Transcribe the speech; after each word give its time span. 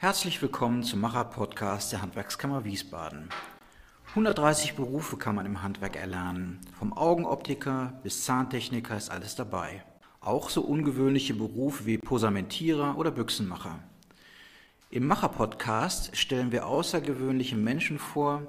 Herzlich 0.00 0.40
willkommen 0.40 0.84
zum 0.84 1.00
Macher-Podcast 1.00 1.90
der 1.90 2.02
Handwerkskammer 2.02 2.64
Wiesbaden. 2.64 3.30
130 4.10 4.76
Berufe 4.76 5.16
kann 5.16 5.34
man 5.34 5.44
im 5.44 5.60
Handwerk 5.64 5.96
erlernen. 5.96 6.60
Vom 6.78 6.92
Augenoptiker 6.92 7.98
bis 8.04 8.22
Zahntechniker 8.22 8.96
ist 8.96 9.10
alles 9.10 9.34
dabei. 9.34 9.82
Auch 10.20 10.50
so 10.50 10.60
ungewöhnliche 10.60 11.34
Berufe 11.34 11.84
wie 11.84 11.98
Posamentierer 11.98 12.96
oder 12.96 13.10
Büchsenmacher. 13.10 13.80
Im 14.90 15.04
Macher-Podcast 15.04 16.16
stellen 16.16 16.52
wir 16.52 16.68
außergewöhnliche 16.68 17.56
Menschen 17.56 17.98
vor, 17.98 18.46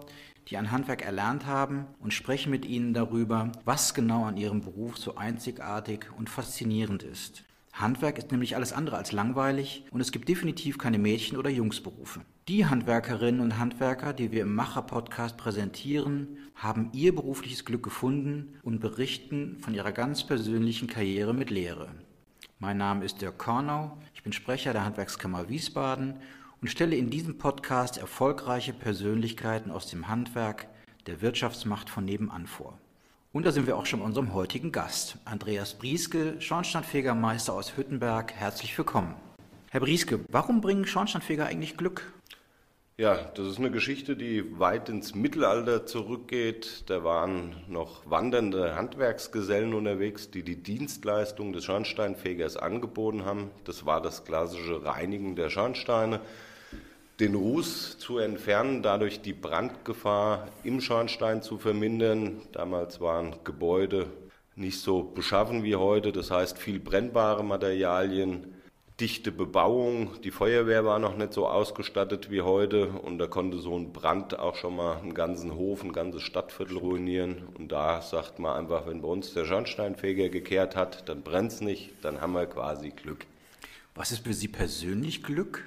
die 0.49 0.57
ein 0.57 0.69
Handwerk 0.69 1.03
erlernt 1.03 1.47
haben 1.47 1.87
und 1.99 2.13
sprechen 2.13 2.51
mit 2.51 2.63
ihnen 2.63 2.93
darüber, 2.93 3.51
was 3.65 3.95
genau 3.95 4.25
an 4.25 4.37
ihrem 4.37 4.61
Beruf 4.61 4.99
so 4.99 5.15
einzigartig 5.15 6.05
und 6.15 6.29
faszinierend 6.29 7.01
ist. 7.01 7.43
Handwerk 7.79 8.17
ist 8.17 8.31
nämlich 8.31 8.57
alles 8.57 8.73
andere 8.73 8.97
als 8.97 9.13
langweilig 9.13 9.85
und 9.91 10.01
es 10.01 10.11
gibt 10.11 10.27
definitiv 10.27 10.77
keine 10.77 10.99
Mädchen- 10.99 11.37
oder 11.37 11.49
Jungsberufe. 11.49 12.19
Die 12.49 12.65
Handwerkerinnen 12.65 13.39
und 13.39 13.57
Handwerker, 13.57 14.11
die 14.11 14.33
wir 14.33 14.41
im 14.41 14.53
Macher-Podcast 14.53 15.37
präsentieren, 15.37 16.37
haben 16.55 16.89
ihr 16.91 17.15
berufliches 17.15 17.63
Glück 17.63 17.81
gefunden 17.83 18.59
und 18.63 18.81
berichten 18.81 19.59
von 19.61 19.73
ihrer 19.73 19.93
ganz 19.93 20.27
persönlichen 20.27 20.89
Karriere 20.89 21.33
mit 21.33 21.51
Lehre. 21.51 21.87
Mein 22.59 22.77
Name 22.77 23.05
ist 23.05 23.21
Dirk 23.21 23.37
Kornau, 23.37 23.97
ich 24.13 24.23
bin 24.23 24.33
Sprecher 24.33 24.73
der 24.73 24.83
Handwerkskammer 24.83 25.47
Wiesbaden 25.47 26.15
und 26.59 26.67
stelle 26.67 26.97
in 26.97 27.09
diesem 27.09 27.37
Podcast 27.37 27.97
erfolgreiche 27.97 28.73
Persönlichkeiten 28.73 29.71
aus 29.71 29.87
dem 29.87 30.09
Handwerk, 30.09 30.67
der 31.07 31.21
Wirtschaftsmacht 31.21 31.89
von 31.89 32.03
nebenan 32.03 32.45
vor. 32.45 32.77
Und 33.31 33.45
da 33.45 33.51
sind 33.51 33.67
wir 33.67 33.77
auch 33.77 33.85
schon 33.85 33.99
bei 33.99 34.07
unserem 34.07 34.33
heutigen 34.33 34.71
Gast, 34.71 35.17
Andreas 35.23 35.75
Brieske, 35.75 36.41
Schornsteinfegermeister 36.41 37.53
aus 37.53 37.77
Hüttenberg. 37.77 38.33
Herzlich 38.33 38.75
willkommen. 38.75 39.13
Herr 39.69 39.81
Brieske, 39.81 40.21
warum 40.29 40.61
bringen 40.61 40.87
Schornsteinfeger 40.87 41.45
eigentlich 41.45 41.77
Glück? 41.77 42.11
Ja, 42.97 43.17
das 43.35 43.45
ist 43.45 43.59
eine 43.59 43.69
Geschichte, 43.69 44.15
die 44.15 44.59
weit 44.59 44.89
ins 44.89 45.13
Mittelalter 45.13 45.85
zurückgeht. 45.85 46.85
Da 46.87 47.03
waren 47.03 47.55
noch 47.67 48.09
wandernde 48.09 48.75
Handwerksgesellen 48.75 49.75
unterwegs, 49.75 50.31
die 50.31 50.41
die 50.41 50.63
Dienstleistung 50.63 51.53
des 51.53 51.65
Schornsteinfegers 51.65 52.57
angeboten 52.57 53.25
haben. 53.25 53.51
Das 53.63 53.85
war 53.85 54.01
das 54.01 54.25
klassische 54.25 54.83
Reinigen 54.83 55.35
der 55.35 55.51
Schornsteine 55.51 56.19
den 57.19 57.35
Ruß 57.35 57.97
zu 57.97 58.17
entfernen, 58.17 58.81
dadurch 58.81 59.21
die 59.21 59.33
Brandgefahr 59.33 60.47
im 60.63 60.79
Schornstein 60.79 61.41
zu 61.41 61.57
vermindern. 61.57 62.41
Damals 62.53 63.01
waren 63.01 63.35
Gebäude 63.43 64.07
nicht 64.55 64.79
so 64.79 65.03
beschaffen 65.03 65.63
wie 65.63 65.75
heute, 65.75 66.11
das 66.11 66.31
heißt 66.31 66.57
viel 66.57 66.79
brennbare 66.79 67.43
Materialien, 67.43 68.55
dichte 68.99 69.31
Bebauung. 69.31 70.21
Die 70.23 70.31
Feuerwehr 70.31 70.85
war 70.85 70.99
noch 70.99 71.17
nicht 71.17 71.33
so 71.33 71.47
ausgestattet 71.47 72.31
wie 72.31 72.41
heute 72.41 72.87
und 72.87 73.17
da 73.17 73.27
konnte 73.27 73.57
so 73.57 73.77
ein 73.77 73.91
Brand 73.91 74.37
auch 74.39 74.55
schon 74.55 74.75
mal 74.75 74.97
einen 74.97 75.13
ganzen 75.13 75.55
Hof, 75.55 75.83
ein 75.83 75.93
ganzes 75.93 76.21
Stadtviertel 76.21 76.77
ruinieren. 76.77 77.47
Und 77.57 77.71
da 77.71 78.01
sagt 78.01 78.39
man 78.39 78.57
einfach, 78.57 78.87
wenn 78.87 79.01
bei 79.01 79.07
uns 79.07 79.33
der 79.33 79.45
Schornsteinfeger 79.45 80.29
gekehrt 80.29 80.75
hat, 80.75 81.07
dann 81.07 81.21
brennt 81.21 81.51
es 81.51 81.61
nicht, 81.61 81.91
dann 82.01 82.21
haben 82.21 82.33
wir 82.33 82.45
quasi 82.45 82.89
Glück. 82.89 83.25
Was 83.95 84.11
ist 84.11 84.25
für 84.25 84.33
Sie 84.33 84.47
persönlich 84.47 85.23
Glück? 85.23 85.63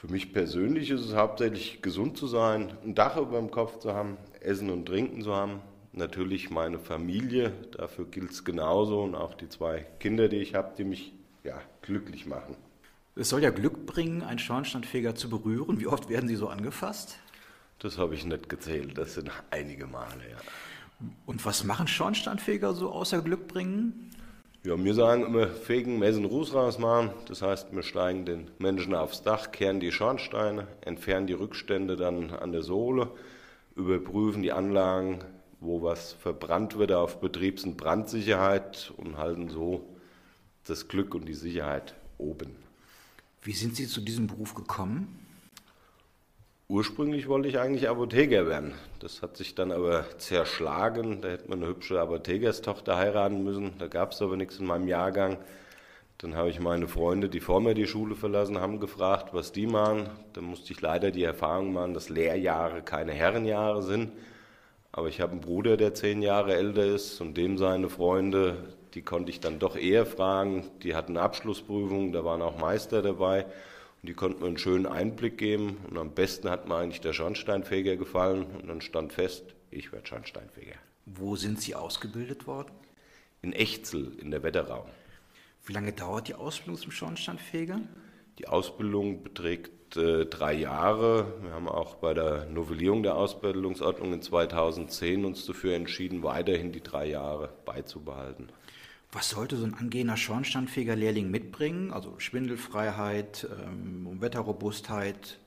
Für 0.00 0.08
mich 0.08 0.32
persönlich 0.32 0.88
ist 0.88 1.02
es 1.02 1.14
hauptsächlich 1.14 1.82
gesund 1.82 2.16
zu 2.16 2.26
sein, 2.26 2.72
ein 2.82 2.94
Dach 2.94 3.18
über 3.18 3.38
dem 3.38 3.50
Kopf 3.50 3.80
zu 3.80 3.92
haben, 3.92 4.16
Essen 4.40 4.70
und 4.70 4.86
Trinken 4.86 5.20
zu 5.20 5.34
haben. 5.34 5.60
Natürlich 5.92 6.48
meine 6.48 6.78
Familie, 6.78 7.52
dafür 7.76 8.06
gilt 8.06 8.30
es 8.30 8.42
genauso 8.42 9.02
und 9.02 9.14
auch 9.14 9.34
die 9.34 9.50
zwei 9.50 9.84
Kinder, 9.98 10.28
die 10.28 10.38
ich 10.38 10.54
habe, 10.54 10.72
die 10.78 10.84
mich 10.84 11.12
ja, 11.44 11.60
glücklich 11.82 12.24
machen. 12.24 12.56
Es 13.14 13.28
soll 13.28 13.42
ja 13.42 13.50
Glück 13.50 13.84
bringen, 13.84 14.22
einen 14.22 14.38
Schornsteinfeger 14.38 15.16
zu 15.16 15.28
berühren. 15.28 15.80
Wie 15.80 15.86
oft 15.86 16.08
werden 16.08 16.28
Sie 16.28 16.36
so 16.36 16.48
angefasst? 16.48 17.18
Das 17.78 17.98
habe 17.98 18.14
ich 18.14 18.24
nicht 18.24 18.48
gezählt, 18.48 18.96
das 18.96 19.12
sind 19.12 19.30
einige 19.50 19.86
Male, 19.86 20.30
ja. 20.30 20.38
Und 21.26 21.44
was 21.44 21.64
machen 21.64 21.86
Schornsteinfeger 21.86 22.72
so 22.72 22.90
außer 22.90 23.20
Glück 23.20 23.48
bringen? 23.48 24.10
Ja, 24.62 24.76
wir 24.76 24.92
sagen 24.92 25.24
immer, 25.24 25.46
fegen, 25.46 25.98
messen, 25.98 26.26
Ruß 26.26 26.52
rausmachen. 26.52 27.12
Das 27.26 27.40
heißt, 27.40 27.72
wir 27.72 27.82
steigen 27.82 28.26
den 28.26 28.50
Menschen 28.58 28.94
aufs 28.94 29.22
Dach, 29.22 29.52
kehren 29.52 29.80
die 29.80 29.90
Schornsteine, 29.90 30.68
entfernen 30.82 31.26
die 31.26 31.32
Rückstände 31.32 31.96
dann 31.96 32.30
an 32.30 32.52
der 32.52 32.60
Sohle, 32.60 33.10
überprüfen 33.74 34.42
die 34.42 34.52
Anlagen, 34.52 35.20
wo 35.60 35.80
was 35.80 36.12
verbrannt 36.12 36.76
wird 36.76 36.92
auf 36.92 37.20
Betriebs- 37.20 37.64
und 37.64 37.78
Brandsicherheit 37.78 38.92
und 38.98 39.16
halten 39.16 39.48
so 39.48 39.86
das 40.66 40.88
Glück 40.88 41.14
und 41.14 41.24
die 41.24 41.32
Sicherheit 41.32 41.94
oben. 42.18 42.54
Wie 43.40 43.52
sind 43.52 43.76
Sie 43.76 43.86
zu 43.86 44.02
diesem 44.02 44.26
Beruf 44.26 44.54
gekommen? 44.54 45.19
Ursprünglich 46.70 47.26
wollte 47.26 47.48
ich 47.48 47.58
eigentlich 47.58 47.88
Apotheker 47.88 48.46
werden. 48.46 48.74
Das 49.00 49.22
hat 49.22 49.36
sich 49.36 49.56
dann 49.56 49.72
aber 49.72 50.04
zerschlagen. 50.18 51.20
Da 51.20 51.30
hätte 51.30 51.48
man 51.48 51.58
eine 51.58 51.66
hübsche 51.66 52.00
Apothekerstochter 52.00 52.96
heiraten 52.96 53.42
müssen. 53.42 53.72
Da 53.80 53.88
gab 53.88 54.12
es 54.12 54.22
aber 54.22 54.36
nichts 54.36 54.60
in 54.60 54.66
meinem 54.66 54.86
Jahrgang. 54.86 55.38
Dann 56.18 56.36
habe 56.36 56.48
ich 56.48 56.60
meine 56.60 56.86
Freunde, 56.86 57.28
die 57.28 57.40
vor 57.40 57.60
mir 57.60 57.74
die 57.74 57.88
Schule 57.88 58.14
verlassen 58.14 58.60
haben, 58.60 58.78
gefragt, 58.78 59.34
was 59.34 59.50
die 59.50 59.66
machen. 59.66 60.10
Da 60.32 60.42
musste 60.42 60.72
ich 60.72 60.80
leider 60.80 61.10
die 61.10 61.24
Erfahrung 61.24 61.72
machen, 61.72 61.92
dass 61.92 62.08
Lehrjahre 62.08 62.82
keine 62.82 63.14
Herrenjahre 63.14 63.82
sind. 63.82 64.12
Aber 64.92 65.08
ich 65.08 65.20
habe 65.20 65.32
einen 65.32 65.40
Bruder, 65.40 65.76
der 65.76 65.94
zehn 65.94 66.22
Jahre 66.22 66.54
älter 66.54 66.84
ist 66.84 67.20
und 67.20 67.36
dem 67.36 67.58
seine 67.58 67.88
Freunde, 67.88 68.74
die 68.94 69.02
konnte 69.02 69.30
ich 69.30 69.40
dann 69.40 69.58
doch 69.58 69.74
eher 69.74 70.06
fragen. 70.06 70.70
Die 70.84 70.94
hatten 70.94 71.16
Abschlussprüfungen, 71.16 72.12
da 72.12 72.24
waren 72.24 72.42
auch 72.42 72.60
Meister 72.60 73.02
dabei. 73.02 73.46
Die 74.02 74.14
konnten 74.14 74.40
mir 74.40 74.48
einen 74.48 74.58
schönen 74.58 74.86
Einblick 74.86 75.38
geben. 75.38 75.76
Und 75.88 75.98
am 75.98 76.12
besten 76.12 76.48
hat 76.48 76.66
mir 76.66 76.76
eigentlich 76.76 77.00
der 77.00 77.12
Schornsteinfeger 77.12 77.96
gefallen. 77.96 78.44
Und 78.44 78.68
dann 78.68 78.80
stand 78.80 79.12
fest, 79.12 79.44
ich 79.70 79.92
werde 79.92 80.06
Schornsteinfeger. 80.06 80.76
Wo 81.06 81.36
sind 81.36 81.60
Sie 81.60 81.74
ausgebildet 81.74 82.46
worden? 82.46 82.72
In 83.42 83.52
Echzel, 83.52 84.12
in 84.20 84.30
der 84.30 84.42
Wetterau. 84.42 84.88
Wie 85.64 85.72
lange 85.72 85.92
dauert 85.92 86.28
die 86.28 86.34
Ausbildung 86.34 86.80
zum 86.80 86.92
Schornsteinfeger? 86.92 87.80
Die 88.38 88.48
Ausbildung 88.48 89.22
beträgt 89.22 89.96
äh, 89.96 90.24
drei 90.24 90.54
Jahre. 90.54 91.34
Wir 91.42 91.52
haben 91.52 91.68
auch 91.68 91.96
bei 91.96 92.14
der 92.14 92.46
Novellierung 92.46 93.02
der 93.02 93.16
Ausbildungsordnung 93.16 94.14
in 94.14 94.22
2010 94.22 95.24
uns 95.24 95.44
dafür 95.44 95.74
entschieden, 95.74 96.22
weiterhin 96.22 96.72
die 96.72 96.82
drei 96.82 97.06
Jahre 97.06 97.50
beizubehalten. 97.64 98.48
Was 99.12 99.30
sollte 99.30 99.56
so 99.56 99.64
ein 99.64 99.74
angehender 99.74 100.16
Schornsteinfeger-Lehrling 100.16 101.30
mitbringen? 101.30 101.92
Also 101.92 102.14
Schwindelfreiheit, 102.18 103.48
ähm, 103.50 104.20
Wetterrobustheit? 104.20 105.38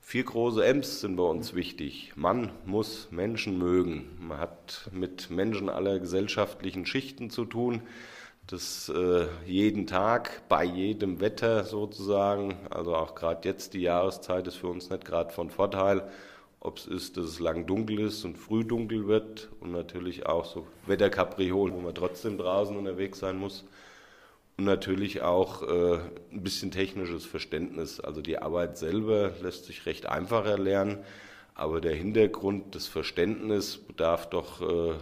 Vier 0.00 0.24
große 0.24 0.64
M's 0.64 1.00
sind 1.00 1.16
bei 1.16 1.24
uns 1.24 1.54
wichtig. 1.54 2.12
Man 2.14 2.52
muss 2.64 3.08
Menschen 3.10 3.58
mögen. 3.58 4.04
Man 4.20 4.38
hat 4.38 4.88
mit 4.92 5.30
Menschen 5.30 5.68
aller 5.68 5.98
gesellschaftlichen 5.98 6.86
Schichten 6.86 7.30
zu 7.30 7.44
tun. 7.44 7.82
Das 8.46 8.88
äh, 8.88 9.26
jeden 9.46 9.86
Tag, 9.88 10.42
bei 10.48 10.64
jedem 10.64 11.20
Wetter 11.20 11.64
sozusagen. 11.64 12.56
Also 12.70 12.94
auch 12.94 13.16
gerade 13.16 13.48
jetzt 13.48 13.74
die 13.74 13.80
Jahreszeit 13.80 14.46
ist 14.46 14.56
für 14.56 14.68
uns 14.68 14.90
nicht 14.90 15.04
gerade 15.04 15.32
von 15.32 15.50
Vorteil 15.50 16.08
ob 16.64 16.78
es 16.78 16.86
ist, 16.86 17.16
dass 17.16 17.24
es 17.24 17.40
lang 17.40 17.66
dunkel 17.66 17.98
ist 17.98 18.24
und 18.24 18.38
früh 18.38 18.64
dunkel 18.64 19.08
wird 19.08 19.50
und 19.58 19.72
natürlich 19.72 20.26
auch 20.26 20.44
so 20.44 20.64
Wetterkapriolen, 20.86 21.74
wo 21.74 21.80
man 21.80 21.94
trotzdem 21.94 22.38
draußen 22.38 22.76
unterwegs 22.76 23.18
sein 23.18 23.36
muss. 23.36 23.64
Und 24.56 24.66
natürlich 24.66 25.22
auch 25.22 25.62
äh, 25.62 25.98
ein 26.30 26.42
bisschen 26.42 26.70
technisches 26.70 27.24
Verständnis. 27.24 27.98
Also 27.98 28.20
die 28.20 28.38
Arbeit 28.38 28.78
selber 28.78 29.32
lässt 29.42 29.64
sich 29.64 29.86
recht 29.86 30.06
einfach 30.06 30.44
erlernen, 30.44 30.98
aber 31.54 31.80
der 31.80 31.96
Hintergrund, 31.96 32.76
das 32.76 32.86
Verständnis 32.86 33.78
bedarf 33.78 34.30
doch 34.30 34.60
äh, 34.60 34.94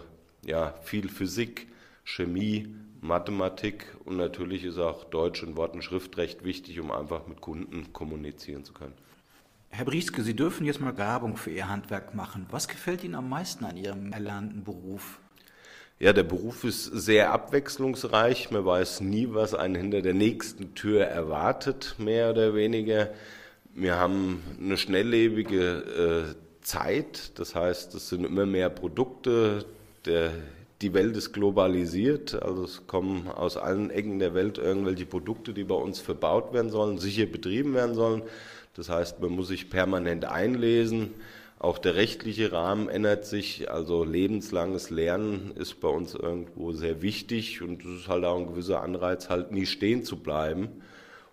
ja, 0.43 0.73
viel 0.81 1.09
Physik, 1.09 1.67
Chemie, 2.03 2.73
Mathematik 3.01 3.85
und 4.05 4.17
natürlich 4.17 4.63
ist 4.63 4.79
auch 4.79 5.03
Deutsch 5.03 5.43
und 5.43 5.57
Wort- 5.57 5.75
und 5.75 5.83
Schriftrecht 5.83 6.43
wichtig, 6.43 6.79
um 6.79 6.91
einfach 6.91 7.27
mit 7.27 7.39
Kunden 7.39 7.93
kommunizieren 7.93 8.63
zu 8.63 8.73
können. 8.73 8.93
Herr 9.73 9.85
Brieske, 9.85 10.21
Sie 10.21 10.35
dürfen 10.35 10.65
jetzt 10.65 10.81
mal 10.81 10.97
Werbung 10.97 11.37
für 11.37 11.49
Ihr 11.49 11.69
Handwerk 11.69 12.13
machen. 12.13 12.45
Was 12.51 12.67
gefällt 12.67 13.05
Ihnen 13.05 13.15
am 13.15 13.29
meisten 13.29 13.63
an 13.63 13.77
Ihrem 13.77 14.11
erlernten 14.11 14.65
Beruf? 14.65 15.19
Ja, 15.97 16.11
der 16.11 16.23
Beruf 16.23 16.65
ist 16.65 16.85
sehr 16.85 17.31
abwechslungsreich. 17.31 18.51
Man 18.51 18.65
weiß 18.65 18.99
nie, 18.99 19.29
was 19.31 19.55
einen 19.55 19.75
hinter 19.75 20.01
der 20.01 20.13
nächsten 20.13 20.75
Tür 20.75 21.05
erwartet, 21.05 21.95
mehr 21.99 22.31
oder 22.31 22.53
weniger. 22.53 23.11
Wir 23.73 23.95
haben 23.95 24.43
eine 24.59 24.77
schnelllebige 24.77 26.35
äh, 26.35 26.35
Zeit, 26.61 27.39
das 27.39 27.55
heißt, 27.55 27.95
es 27.95 28.09
sind 28.09 28.25
immer 28.25 28.45
mehr 28.45 28.69
Produkte. 28.69 29.63
Der, 30.05 30.31
die 30.81 30.93
Welt 30.93 31.15
ist 31.15 31.31
globalisiert, 31.31 32.43
also 32.43 32.65
es 32.65 32.87
kommen 32.87 33.29
aus 33.29 33.55
allen 33.55 33.89
Ecken 33.89 34.19
der 34.19 34.33
Welt 34.33 34.57
irgendwelche 34.57 35.05
Produkte, 35.05 35.53
die 35.53 35.63
bei 35.63 35.75
uns 35.75 36.01
verbaut 36.01 36.51
werden 36.51 36.71
sollen, 36.71 36.97
sicher 36.97 37.25
betrieben 37.25 37.73
werden 37.73 37.95
sollen. 37.95 38.23
Das 38.75 38.89
heißt, 38.89 39.19
man 39.19 39.31
muss 39.31 39.49
sich 39.49 39.69
permanent 39.69 40.25
einlesen. 40.25 41.11
Auch 41.59 41.77
der 41.77 41.95
rechtliche 41.95 42.51
Rahmen 42.51 42.89
ändert 42.89 43.25
sich. 43.25 43.69
Also 43.69 44.03
lebenslanges 44.03 44.89
Lernen 44.89 45.51
ist 45.55 45.79
bei 45.81 45.89
uns 45.89 46.15
irgendwo 46.15 46.71
sehr 46.71 47.01
wichtig 47.01 47.61
und 47.61 47.83
es 47.83 48.01
ist 48.01 48.07
halt 48.07 48.25
auch 48.25 48.37
ein 48.37 48.47
gewisser 48.47 48.81
Anreiz, 48.81 49.29
halt 49.29 49.51
nie 49.51 49.65
stehen 49.65 50.03
zu 50.03 50.17
bleiben. 50.17 50.69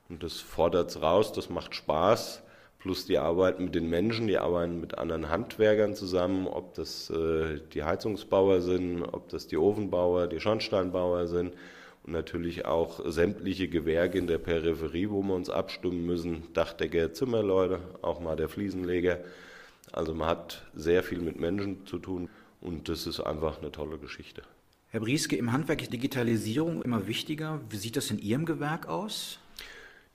Und 0.08 0.22
das 0.22 0.34
fordert 0.34 0.90
es 0.90 1.00
raus, 1.00 1.32
das 1.32 1.50
macht 1.50 1.74
Spaß, 1.74 2.42
plus 2.78 3.06
die 3.06 3.18
Arbeit 3.18 3.60
mit 3.60 3.74
den 3.74 3.88
Menschen, 3.88 4.26
die 4.26 4.38
arbeiten 4.38 4.80
mit 4.80 4.96
anderen 4.96 5.28
Handwerkern 5.28 5.94
zusammen, 5.94 6.46
ob 6.46 6.74
das 6.74 7.10
äh, 7.10 7.60
die 7.72 7.84
Heizungsbauer 7.84 8.60
sind, 8.60 9.02
ob 9.02 9.28
das 9.28 9.46
die 9.46 9.58
Ofenbauer, 9.58 10.26
die 10.26 10.40
Schornsteinbauer 10.40 11.26
sind 11.26 11.52
natürlich 12.10 12.64
auch 12.64 13.00
sämtliche 13.10 13.68
Gewerke 13.68 14.18
in 14.18 14.26
der 14.26 14.38
Peripherie, 14.38 15.10
wo 15.10 15.22
wir 15.22 15.34
uns 15.34 15.50
abstimmen 15.50 16.04
müssen, 16.06 16.42
Dachdecker, 16.54 17.12
Zimmerleute, 17.12 17.80
auch 18.02 18.20
mal 18.20 18.36
der 18.36 18.48
Fliesenleger. 18.48 19.20
Also 19.92 20.14
man 20.14 20.28
hat 20.28 20.66
sehr 20.74 21.02
viel 21.02 21.20
mit 21.20 21.38
Menschen 21.38 21.86
zu 21.86 21.98
tun 21.98 22.28
und 22.60 22.88
das 22.88 23.06
ist 23.06 23.20
einfach 23.20 23.58
eine 23.60 23.72
tolle 23.72 23.98
Geschichte. 23.98 24.42
Herr 24.90 25.00
Brieske, 25.00 25.36
im 25.36 25.52
Handwerk 25.52 25.82
ist 25.82 25.92
Digitalisierung 25.92 26.82
immer 26.82 27.06
wichtiger. 27.06 27.60
Wie 27.68 27.76
sieht 27.76 27.96
das 27.96 28.10
in 28.10 28.18
Ihrem 28.18 28.46
Gewerk 28.46 28.88
aus? 28.88 29.38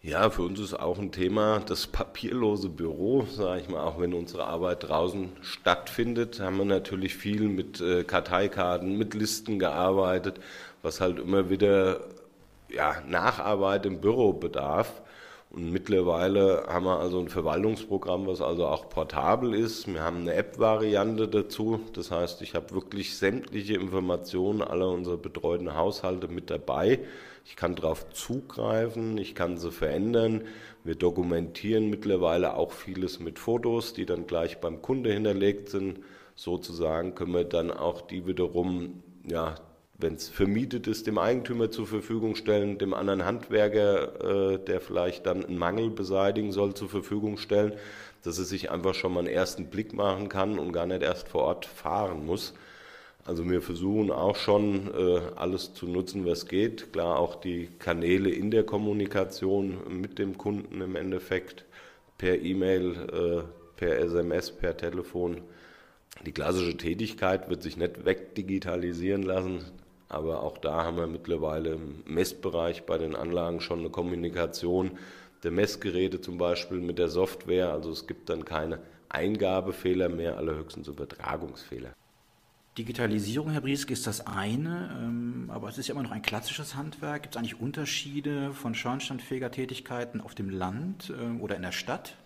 Ja, 0.05 0.29
für 0.29 0.41
uns 0.41 0.59
ist 0.59 0.73
auch 0.73 0.99
ein 0.99 1.13
Thema 1.13 1.59
das 1.59 1.87
papierlose 1.87 2.67
Büro, 2.67 3.25
sage 3.31 3.61
ich 3.61 3.69
mal, 3.69 3.85
auch 3.85 4.01
wenn 4.01 4.13
unsere 4.13 4.43
Arbeit 4.43 4.83
draußen 4.83 5.29
stattfindet, 5.41 6.41
haben 6.41 6.57
wir 6.57 6.65
natürlich 6.65 7.15
viel 7.15 7.47
mit 7.47 7.79
äh, 7.79 8.03
Karteikarten, 8.03 8.97
mit 8.97 9.13
Listen 9.13 9.59
gearbeitet, 9.59 10.41
was 10.83 11.01
halt 11.01 11.17
immer 11.17 11.49
wieder 11.49 12.01
ja, 12.69 13.01
Nacharbeit 13.07 13.87
im 13.87 13.99
Büro 13.99 14.33
bedarf. 14.33 15.01
Und 15.49 15.71
mittlerweile 15.71 16.65
haben 16.67 16.85
wir 16.85 16.99
also 16.99 17.19
ein 17.19 17.29
Verwaltungsprogramm, 17.29 18.25
was 18.25 18.41
also 18.41 18.65
auch 18.65 18.89
portabel 18.89 19.53
ist. 19.53 19.87
Wir 19.87 20.01
haben 20.01 20.21
eine 20.21 20.33
App-Variante 20.33 21.27
dazu. 21.27 21.79
Das 21.93 22.09
heißt, 22.09 22.41
ich 22.41 22.55
habe 22.55 22.71
wirklich 22.71 23.15
sämtliche 23.17 23.75
Informationen 23.75 24.63
aller 24.63 24.89
unserer 24.89 25.17
betreuten 25.17 25.75
Haushalte 25.75 26.27
mit 26.27 26.49
dabei. 26.49 26.99
Ich 27.45 27.55
kann 27.55 27.75
darauf 27.75 28.09
zugreifen, 28.13 29.17
ich 29.19 29.35
kann 29.35 29.57
sie 29.57 29.71
verändern. 29.71 30.41
Wir 30.83 30.95
dokumentieren 30.95 31.89
mittlerweile 31.89 32.55
auch 32.55 32.71
vieles 32.71 33.19
mit 33.19 33.37
Fotos, 33.37 33.93
die 33.93 34.07
dann 34.07 34.25
gleich 34.25 34.59
beim 34.59 34.81
Kunde 34.81 35.13
hinterlegt 35.13 35.69
sind. 35.69 35.99
Sozusagen 36.35 37.13
können 37.13 37.33
wir 37.33 37.43
dann 37.43 37.69
auch 37.69 38.01
die 38.01 38.25
wiederum 38.25 39.03
ja, 39.23 39.53
wenn 39.95 40.15
es 40.15 40.29
vermietet 40.29 40.87
ist, 40.87 41.07
dem 41.07 41.17
Eigentümer 41.17 41.71
zur 41.71 41.87
Verfügung 41.87 42.35
stellen, 42.35 42.77
dem 42.77 42.93
anderen 42.93 43.25
Handwerker, 43.25 44.53
äh, 44.53 44.59
der 44.59 44.81
vielleicht 44.81 45.25
dann 45.25 45.45
einen 45.45 45.57
Mangel 45.57 45.89
beseitigen 45.89 46.51
soll, 46.51 46.73
zur 46.73 46.89
Verfügung 46.89 47.37
stellen, 47.37 47.73
dass 48.23 48.37
er 48.37 48.45
sich 48.45 48.71
einfach 48.71 48.93
schon 48.95 49.13
mal 49.13 49.19
einen 49.21 49.29
ersten 49.29 49.67
Blick 49.67 49.93
machen 49.93 50.29
kann 50.29 50.57
und 50.59 50.73
gar 50.73 50.85
nicht 50.85 51.03
erst 51.03 51.27
vor 51.27 51.43
Ort 51.43 51.65
fahren 51.65 52.25
muss. 52.25 52.53
Also 53.25 53.49
wir 53.49 53.61
versuchen 53.61 54.11
auch 54.11 54.35
schon 54.35 54.91
äh, 54.93 55.21
alles 55.35 55.73
zu 55.73 55.87
nutzen, 55.87 56.25
was 56.25 56.45
geht. 56.47 56.91
Klar 56.91 57.17
auch 57.19 57.35
die 57.35 57.69
Kanäle 57.79 58.29
in 58.29 58.51
der 58.51 58.65
Kommunikation 58.65 59.77
mit 60.01 60.19
dem 60.19 60.37
Kunden 60.37 60.81
im 60.81 60.95
Endeffekt 60.97 61.63
per 62.17 62.41
E-Mail, 62.41 63.45
äh, 63.45 63.79
per 63.79 63.97
SMS, 63.99 64.51
per 64.51 64.75
Telefon. 64.75 65.41
Die 66.25 66.31
klassische 66.33 66.75
Tätigkeit 66.75 67.49
wird 67.49 67.63
sich 67.63 67.77
nicht 67.77 68.05
wegdigitalisieren 68.05 69.23
lassen. 69.23 69.59
Aber 70.13 70.43
auch 70.43 70.57
da 70.57 70.83
haben 70.83 70.97
wir 70.97 71.07
mittlerweile 71.07 71.71
im 71.71 72.03
Messbereich 72.05 72.85
bei 72.85 72.97
den 72.97 73.15
Anlagen 73.15 73.61
schon 73.61 73.79
eine 73.79 73.89
Kommunikation 73.89 74.91
der 75.43 75.51
Messgeräte 75.51 76.21
zum 76.21 76.37
Beispiel 76.37 76.79
mit 76.79 76.99
der 76.99 77.09
Software. 77.09 77.71
Also 77.71 77.91
es 77.91 78.07
gibt 78.07 78.29
dann 78.29 78.45
keine 78.45 78.79
Eingabefehler 79.09 80.09
mehr, 80.09 80.37
allerhöchstens 80.37 80.87
Übertragungsfehler. 80.87 81.93
Digitalisierung, 82.77 83.51
Herr 83.51 83.61
Brieske, 83.61 83.93
ist 83.93 84.07
das 84.07 84.25
eine, 84.25 84.97
ähm, 84.99 85.51
aber 85.53 85.69
es 85.69 85.77
ist 85.77 85.87
ja 85.87 85.93
immer 85.93 86.01
noch 86.01 86.11
ein 86.11 86.23
klassisches 86.23 86.75
Handwerk. 86.75 87.23
Gibt 87.23 87.35
es 87.35 87.39
eigentlich 87.39 87.59
Unterschiede 87.59 88.51
von 88.53 88.73
Schornsteinfeger-Tätigkeiten 88.73 90.21
auf 90.21 90.33
dem 90.33 90.49
Land 90.49 91.13
ähm, 91.15 91.39
oder 91.41 91.55
in 91.55 91.61
der 91.61 91.71
Stadt? 91.71 92.17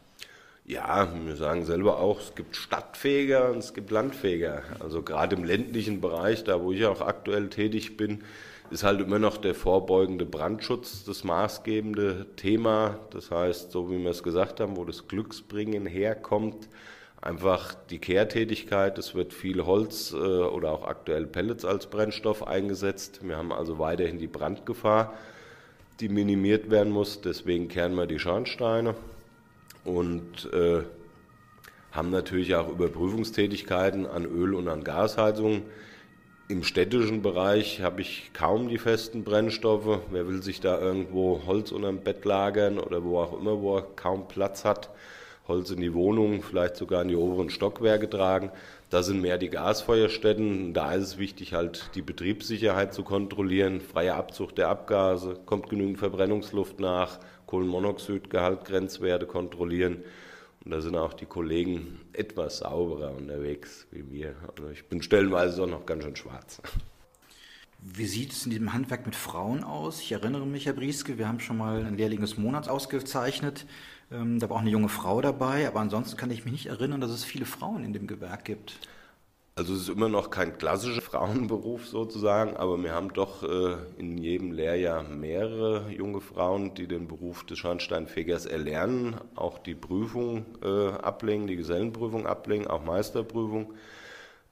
Ja, 0.69 1.07
wir 1.23 1.37
sagen 1.37 1.63
selber 1.63 1.97
auch, 1.99 2.19
es 2.19 2.35
gibt 2.35 2.57
Stadtfeger 2.57 3.51
und 3.51 3.59
es 3.59 3.73
gibt 3.73 3.89
Landfeger. 3.89 4.63
Also 4.81 5.01
gerade 5.01 5.37
im 5.37 5.45
ländlichen 5.45 6.01
Bereich, 6.01 6.43
da 6.43 6.61
wo 6.61 6.73
ich 6.73 6.85
auch 6.85 6.99
aktuell 6.99 7.47
tätig 7.47 7.95
bin, 7.95 8.25
ist 8.69 8.83
halt 8.83 8.99
immer 8.99 9.17
noch 9.17 9.37
der 9.37 9.55
vorbeugende 9.55 10.25
Brandschutz 10.25 11.05
das 11.05 11.23
maßgebende 11.23 12.25
Thema. 12.35 12.99
Das 13.11 13.31
heißt, 13.31 13.71
so 13.71 13.89
wie 13.89 13.97
wir 13.97 14.11
es 14.11 14.23
gesagt 14.23 14.59
haben, 14.59 14.75
wo 14.75 14.83
das 14.83 15.07
Glücksbringen 15.07 15.85
herkommt, 15.85 16.67
einfach 17.21 17.73
die 17.89 17.99
Kehrtätigkeit. 17.99 18.97
Es 18.97 19.15
wird 19.15 19.31
viel 19.33 19.65
Holz 19.65 20.11
äh, 20.11 20.17
oder 20.17 20.73
auch 20.73 20.85
aktuell 20.85 21.27
Pellets 21.27 21.63
als 21.63 21.87
Brennstoff 21.87 22.45
eingesetzt. 22.45 23.21
Wir 23.23 23.37
haben 23.37 23.53
also 23.53 23.79
weiterhin 23.79 24.19
die 24.19 24.27
Brandgefahr, 24.27 25.13
die 26.01 26.09
minimiert 26.09 26.69
werden 26.69 26.91
muss. 26.91 27.21
Deswegen 27.21 27.69
kehren 27.69 27.95
wir 27.95 28.05
die 28.05 28.19
Schornsteine 28.19 28.95
und 29.87 30.51
äh, 30.53 30.83
haben 31.91 32.11
natürlich 32.11 32.55
auch 32.55 32.69
Überprüfungstätigkeiten 32.69 34.05
an 34.05 34.25
Öl- 34.25 34.53
und 34.53 34.67
an 34.67 34.83
Gasheizungen. 34.83 35.63
Im 36.49 36.63
städtischen 36.63 37.21
Bereich 37.21 37.81
habe 37.81 38.01
ich 38.01 38.31
kaum 38.33 38.69
die 38.69 38.77
festen 38.77 39.23
Brennstoffe. 39.23 39.99
Wer 40.11 40.27
will 40.27 40.43
sich 40.43 40.59
da 40.59 40.79
irgendwo 40.79 41.41
Holz 41.45 41.71
unter 41.71 41.87
dem 41.87 42.01
Bett 42.01 42.23
lagern 42.23 42.79
oder 42.79 43.03
wo 43.03 43.19
auch 43.19 43.37
immer, 43.37 43.61
wo 43.61 43.77
er 43.77 43.81
kaum 43.95 44.27
Platz 44.27 44.63
hat, 44.63 44.89
Holz 45.47 45.71
in 45.71 45.81
die 45.81 45.93
Wohnung, 45.93 46.43
vielleicht 46.43 46.75
sogar 46.75 47.01
in 47.01 47.07
die 47.07 47.15
oberen 47.15 47.49
Stockwerke 47.49 48.09
tragen. 48.09 48.51
Da 48.89 49.03
sind 49.03 49.21
mehr 49.21 49.37
die 49.37 49.49
Gasfeuerstätten. 49.49 50.73
Da 50.73 50.93
ist 50.93 51.03
es 51.03 51.17
wichtig, 51.17 51.53
halt 51.53 51.89
die 51.95 52.01
Betriebssicherheit 52.01 52.93
zu 52.93 53.03
kontrollieren, 53.03 53.81
freie 53.81 54.13
Abzug 54.13 54.55
der 54.55 54.69
Abgase, 54.69 55.37
kommt 55.45 55.69
genügend 55.69 55.97
Verbrennungsluft 55.97 56.79
nach, 56.79 57.19
Kohlenmonoxidgehalt, 57.47 58.65
Grenzwerte 58.65 59.25
kontrollieren. 59.25 60.03
Und 60.63 60.71
da 60.71 60.81
sind 60.81 60.95
auch 60.95 61.13
die 61.13 61.25
Kollegen 61.25 62.01
etwas 62.13 62.59
sauberer 62.59 63.15
unterwegs 63.15 63.87
wie 63.91 64.11
wir. 64.11 64.35
Also 64.55 64.69
ich 64.69 64.85
bin 64.87 65.01
stellenweise 65.01 65.63
auch 65.63 65.67
noch 65.67 65.85
ganz 65.85 66.03
schön 66.03 66.15
schwarz. 66.15 66.61
Wie 67.79 68.05
sieht 68.05 68.33
es 68.33 68.43
in 68.45 68.51
diesem 68.51 68.73
Handwerk 68.73 69.05
mit 69.05 69.15
Frauen 69.15 69.63
aus? 69.63 70.01
Ich 70.01 70.11
erinnere 70.11 70.45
mich, 70.45 70.65
Herr 70.65 70.73
Brieske, 70.73 71.17
wir 71.17 71.27
haben 71.27 71.39
schon 71.39 71.57
mal 71.57 71.85
ein 71.85 71.95
Lehrling 71.95 72.21
des 72.21 72.37
Monats 72.37 72.67
ausgezeichnet. 72.67 73.65
Ähm, 74.11 74.39
da 74.39 74.49
war 74.49 74.57
auch 74.57 74.61
eine 74.61 74.69
junge 74.69 74.89
Frau 74.89 75.21
dabei, 75.21 75.67
aber 75.67 75.79
ansonsten 75.79 76.17
kann 76.17 76.31
ich 76.31 76.43
mich 76.43 76.51
nicht 76.51 76.65
erinnern, 76.65 77.01
dass 77.01 77.11
es 77.11 77.23
viele 77.23 77.45
Frauen 77.45 77.83
in 77.83 77.93
dem 77.93 78.07
Gewerk 78.07 78.45
gibt. 78.45 78.79
Also 79.57 79.73
es 79.73 79.81
ist 79.81 79.89
immer 79.89 80.07
noch 80.07 80.29
kein 80.29 80.59
klassischer 80.59 81.01
Frauenberuf 81.11 81.87
sozusagen, 81.87 82.55
aber 82.57 82.81
wir 82.83 82.93
haben 82.93 83.11
doch 83.11 83.41
äh, 83.41 83.75
in 83.97 84.15
jedem 84.19 84.51
Lehrjahr 84.51 85.01
mehrere 85.01 85.89
junge 85.89 86.21
Frauen, 86.21 86.75
die 86.75 86.85
den 86.85 87.07
Beruf 87.07 87.43
des 87.43 87.57
Schornsteinfegers 87.57 88.45
erlernen, 88.45 89.15
auch 89.33 89.57
die 89.57 89.73
Prüfung 89.73 90.45
äh, 90.63 90.89
ablegen, 90.89 91.47
die 91.47 91.55
Gesellenprüfung 91.55 92.27
ablegen, 92.27 92.67
auch 92.67 92.83
Meisterprüfung. 92.85 93.73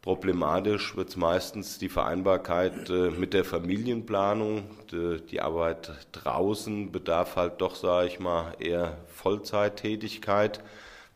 Problematisch 0.01 0.95
wird 0.95 1.09
es 1.09 1.17
meistens 1.17 1.77
die 1.77 1.89
Vereinbarkeit 1.89 2.89
äh, 2.89 3.12
mit 3.12 3.35
der 3.35 3.45
Familienplanung. 3.45 4.63
Die, 4.91 5.21
die, 5.21 5.39
Arbeit 5.39 5.91
draußen 6.13 6.91
bedarf 6.91 7.35
halt 7.35 7.62
doch, 7.62 7.75
sage 7.75 8.07
ich 8.07 8.19
mal, 8.19 8.53
eher 8.57 8.97
Vollzeittätigkeit. 9.05 10.63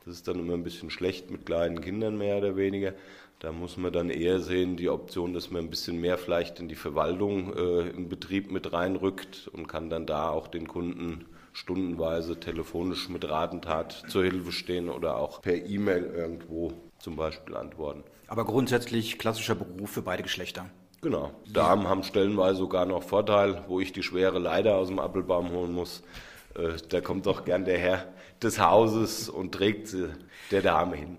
Das 0.05 0.13
ist 0.13 0.27
dann 0.27 0.37
immer 0.37 0.53
ein 0.53 0.63
bisschen 0.63 0.91
schlecht 0.91 1.31
mit 1.31 1.47
kleinen 1.47 1.81
Kindern 1.81 2.19
mehr 2.19 2.37
oder 2.37 2.55
weniger. 2.55 2.93
Da 3.39 3.53
muss 3.53 3.77
man 3.77 3.93
dann 3.93 4.09
eher 4.09 4.41
sehen, 4.41 4.75
die 4.75 4.89
Option, 4.89 5.33
dass 5.33 5.49
man 5.49 5.63
ein 5.63 5.69
bisschen 5.69 6.01
mehr 6.01 6.17
vielleicht 6.17 6.59
in 6.59 6.67
die 6.67 6.75
Verwaltung 6.75 7.55
äh, 7.55 7.89
im 7.89 8.09
Betrieb 8.09 8.51
mit 8.51 8.73
reinrückt 8.73 9.49
und 9.53 9.67
kann 9.67 9.89
dann 9.89 10.05
da 10.05 10.29
auch 10.29 10.47
den 10.47 10.67
Kunden 10.67 11.25
stundenweise 11.53 12.37
telefonisch 12.37 13.07
mit 13.07 13.27
Ratentat 13.27 14.03
zur 14.09 14.23
Hilfe 14.23 14.51
stehen 14.51 14.89
oder 14.89 15.15
auch 15.15 15.41
per 15.41 15.65
E-Mail 15.65 16.03
irgendwo 16.03 16.73
zum 16.99 17.15
Beispiel 17.15 17.55
antworten. 17.55 18.03
Aber 18.27 18.43
grundsätzlich 18.43 19.17
klassischer 19.17 19.55
Beruf 19.55 19.89
für 19.89 20.01
beide 20.01 20.21
Geschlechter. 20.21 20.69
Genau. 21.01 21.31
Damen 21.51 21.87
haben 21.87 22.03
stellenweise 22.03 22.59
sogar 22.59 22.85
noch 22.85 23.03
Vorteil, 23.03 23.63
wo 23.69 23.79
ich 23.79 23.93
die 23.93 24.03
schwere 24.03 24.39
Leiter 24.39 24.75
aus 24.75 24.89
dem 24.89 24.99
Apfelbaum 24.99 25.51
holen 25.51 25.71
muss. 25.71 26.03
Äh, 26.55 26.73
da 26.89 26.99
kommt 26.99 27.25
doch 27.25 27.45
gern 27.45 27.63
der 27.63 27.77
Herr 27.77 28.05
des 28.43 28.59
Hauses 28.59 29.29
und 29.29 29.53
trägt 29.53 29.87
sie 29.87 30.09
der 30.51 30.61
Dame 30.61 30.97
hin. 30.97 31.17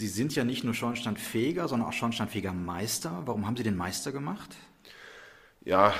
Sie 0.00 0.08
sind 0.08 0.34
ja 0.34 0.44
nicht 0.44 0.64
nur 0.64 0.72
Schornsteinfeger, 0.72 1.68
sondern 1.68 1.90
auch 1.90 1.92
Schornsteinfegermeister. 1.92 3.24
Warum 3.26 3.46
haben 3.46 3.54
Sie 3.58 3.64
den 3.64 3.76
Meister 3.76 4.12
gemacht? 4.12 4.56
Ja, 5.62 5.92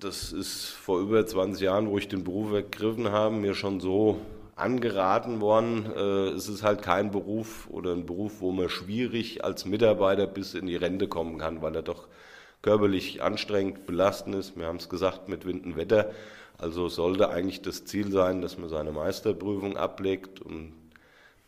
das 0.00 0.32
ist 0.32 0.70
vor 0.70 0.98
über 0.98 1.24
20 1.24 1.62
Jahren, 1.62 1.88
wo 1.88 1.98
ich 1.98 2.08
den 2.08 2.24
Beruf 2.24 2.52
ergriffen 2.52 3.12
habe, 3.12 3.36
mir 3.36 3.54
schon 3.54 3.78
so 3.78 4.20
angeraten 4.56 5.40
worden. 5.40 5.86
Äh, 5.86 6.30
es 6.30 6.48
ist 6.48 6.64
halt 6.64 6.82
kein 6.82 7.12
Beruf 7.12 7.68
oder 7.70 7.92
ein 7.92 8.06
Beruf, 8.06 8.40
wo 8.40 8.50
man 8.50 8.68
schwierig 8.68 9.44
als 9.44 9.66
Mitarbeiter 9.66 10.26
bis 10.26 10.54
in 10.54 10.66
die 10.66 10.74
Rente 10.74 11.06
kommen 11.06 11.38
kann, 11.38 11.62
weil 11.62 11.76
er 11.76 11.82
doch 11.82 12.08
körperlich 12.62 13.22
anstrengend, 13.22 13.86
belastend 13.86 14.34
ist. 14.34 14.58
Wir 14.58 14.66
haben 14.66 14.78
es 14.78 14.88
gesagt, 14.88 15.28
mit 15.28 15.46
Wind 15.46 15.64
und 15.64 15.76
Wetter. 15.76 16.10
Also 16.58 16.88
sollte 16.88 17.30
eigentlich 17.30 17.62
das 17.62 17.84
Ziel 17.84 18.10
sein, 18.10 18.42
dass 18.42 18.58
man 18.58 18.68
seine 18.68 18.90
Meisterprüfung 18.90 19.76
ablegt 19.76 20.40
und 20.40 20.72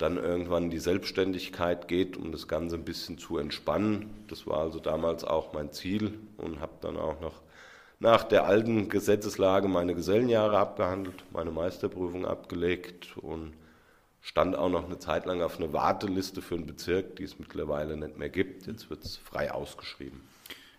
dann 0.01 0.17
irgendwann 0.17 0.71
die 0.71 0.79
Selbstständigkeit 0.79 1.87
geht, 1.87 2.17
um 2.17 2.33
das 2.33 2.49
Ganze 2.49 2.77
ein 2.77 2.85
bisschen 2.85 3.19
zu 3.19 3.39
entspannen. 3.39 4.11
Das 4.29 4.47
war 4.47 4.59
also 4.59 4.81
damals 4.81 5.25
auch 5.25 5.53
mein 5.53 5.73
Ziel 5.73 6.19
und 6.39 6.61
habe 6.61 6.73
dann 6.81 6.97
auch 6.97 7.21
noch 7.21 7.43
nach 7.99 8.25
der 8.25 8.47
alten 8.47 8.89
Gesetzeslage 8.89 9.69
meine 9.69 9.95
Gesellenjahre 9.95 10.57
abgehandelt, 10.57 11.23
meine 11.33 11.51
Meisterprüfung 11.51 12.25
abgelegt 12.25 13.19
und 13.19 13.53
stand 14.23 14.57
auch 14.57 14.71
noch 14.71 14.87
eine 14.87 14.99
Zeit 14.99 15.27
lang 15.27 15.43
auf 15.43 15.59
einer 15.59 15.75
Warteliste 15.75 16.41
für 16.41 16.55
einen 16.55 16.67
Bezirk, 16.67 17.17
die 17.17 17.25
es 17.25 17.39
mittlerweile 17.39 17.99
nicht 17.99 18.19
mehr 18.19 18.31
gibt. 18.31 18.67
Jetzt 18.67 18.89
wird 18.89 19.05
es 19.05 19.19
frei 19.19 19.53
ausgeschrieben. 19.53 20.23